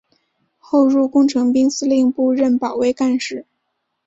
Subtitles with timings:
[0.57, 3.45] 后入工程兵司令部任保卫干事。